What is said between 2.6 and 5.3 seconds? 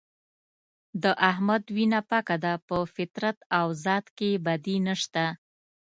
په فطرت او ذات کې یې بدي نشته.